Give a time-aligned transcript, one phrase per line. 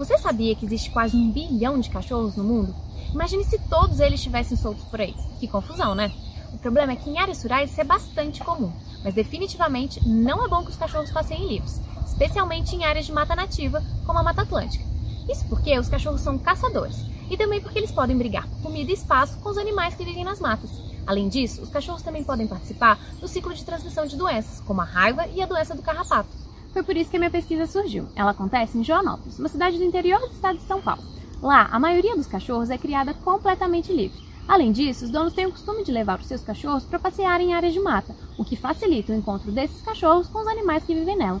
[0.00, 2.74] Você sabia que existe quase um bilhão de cachorros no mundo?
[3.12, 5.14] Imagine se todos eles estivessem soltos por aí.
[5.38, 6.10] Que confusão, né?
[6.54, 8.72] O problema é que em áreas rurais isso é bastante comum,
[9.04, 13.36] mas definitivamente não é bom que os cachorros passeiem livres, especialmente em áreas de mata
[13.36, 14.82] nativa, como a Mata Atlântica.
[15.28, 16.96] Isso porque os cachorros são caçadores
[17.30, 20.24] e também porque eles podem brigar por comida e espaço com os animais que vivem
[20.24, 20.70] nas matas.
[21.06, 24.84] Além disso, os cachorros também podem participar do ciclo de transmissão de doenças, como a
[24.84, 26.49] raiva e a doença do carrapato.
[26.72, 28.06] Foi por isso que a minha pesquisa surgiu.
[28.14, 31.02] Ela acontece em Joanópolis, uma cidade do interior do estado de São Paulo.
[31.42, 34.20] Lá, a maioria dos cachorros é criada completamente livre.
[34.46, 37.54] Além disso, os donos têm o costume de levar os seus cachorros para passear em
[37.54, 41.16] áreas de mata, o que facilita o encontro desses cachorros com os animais que vivem
[41.16, 41.40] nela.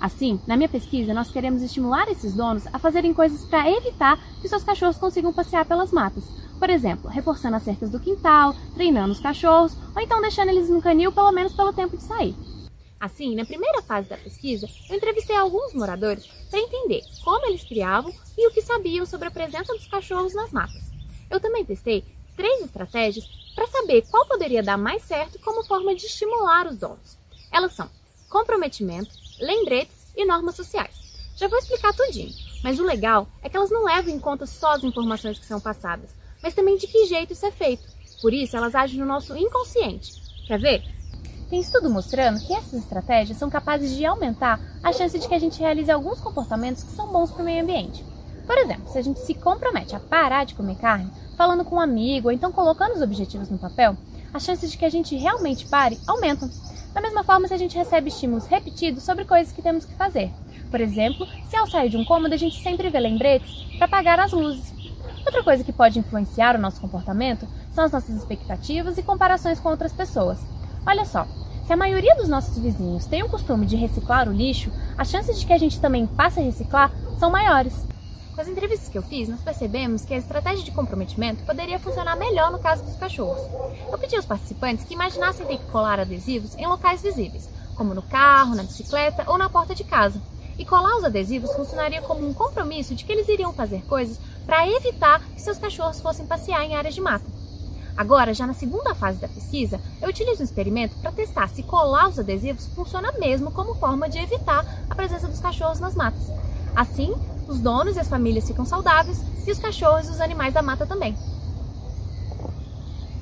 [0.00, 4.48] Assim, na minha pesquisa, nós queremos estimular esses donos a fazerem coisas para evitar que
[4.48, 6.24] seus cachorros consigam passear pelas matas.
[6.58, 10.82] Por exemplo, reforçando as cercas do quintal, treinando os cachorros, ou então deixando eles no
[10.82, 12.34] canil pelo menos pelo tempo de sair.
[12.98, 18.12] Assim, na primeira fase da pesquisa, eu entrevistei alguns moradores para entender como eles criavam
[18.36, 20.82] e o que sabiam sobre a presença dos cachorros nas matas.
[21.30, 22.04] Eu também testei
[22.36, 27.18] três estratégias para saber qual poderia dar mais certo como forma de estimular os donos.
[27.52, 27.90] Elas são
[28.28, 30.94] comprometimento, lembretes e normas sociais.
[31.36, 32.32] Já vou explicar tudinho,
[32.62, 35.60] mas o legal é que elas não levam em conta só as informações que são
[35.60, 36.10] passadas,
[36.42, 37.84] mas também de que jeito isso é feito.
[38.22, 40.14] Por isso, elas agem no nosso inconsciente.
[40.46, 40.95] Quer ver?
[41.48, 45.38] Tem estudo mostrando que essas estratégias são capazes de aumentar a chance de que a
[45.38, 48.04] gente realize alguns comportamentos que são bons para o meio ambiente.
[48.44, 51.80] Por exemplo, se a gente se compromete a parar de comer carne, falando com um
[51.80, 53.96] amigo ou então colocando os objetivos no papel,
[54.34, 56.50] as chances de que a gente realmente pare aumentam.
[56.92, 60.32] Da mesma forma, se a gente recebe estímulos repetidos sobre coisas que temos que fazer.
[60.68, 64.18] Por exemplo, se ao sair de um cômodo a gente sempre vê lembretes para apagar
[64.18, 64.74] as luzes.
[65.24, 69.68] Outra coisa que pode influenciar o nosso comportamento são as nossas expectativas e comparações com
[69.68, 70.38] outras pessoas.
[70.86, 71.26] Olha só,
[71.66, 75.40] se a maioria dos nossos vizinhos tem o costume de reciclar o lixo, as chances
[75.40, 77.74] de que a gente também passe a reciclar são maiores.
[78.32, 82.14] Com as entrevistas que eu fiz, nós percebemos que a estratégia de comprometimento poderia funcionar
[82.14, 83.42] melhor no caso dos cachorros.
[83.90, 88.02] Eu pedi aos participantes que imaginassem ter que colar adesivos em locais visíveis, como no
[88.02, 90.22] carro, na bicicleta ou na porta de casa.
[90.56, 94.68] E colar os adesivos funcionaria como um compromisso de que eles iriam fazer coisas para
[94.68, 97.35] evitar que seus cachorros fossem passear em áreas de mata.
[97.96, 102.08] Agora, já na segunda fase da pesquisa, eu utilizo um experimento para testar se colar
[102.08, 106.30] os adesivos funciona mesmo como forma de evitar a presença dos cachorros nas matas.
[106.74, 107.14] Assim,
[107.48, 110.84] os donos e as famílias ficam saudáveis e os cachorros e os animais da mata
[110.84, 111.16] também.